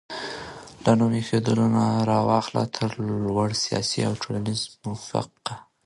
[0.83, 2.91] له نوم ايښودلو نه راواخله تر
[3.27, 5.55] لوړ سياسي او ټولنيز موقفه پورې